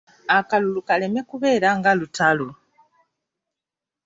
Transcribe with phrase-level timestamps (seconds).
[0.37, 2.49] Akalulu kaleme kubeera nga lutalo.